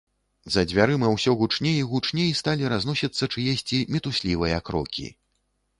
[0.53, 5.07] За дзвярыма ўсё гучней і гучней сталі разносіцца чыесьці мітуслівыя крокі.